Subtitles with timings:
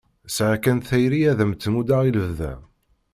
[0.35, 2.53] Sɛiɣ kan tayri ad am-tt-muddeɣ i lebda.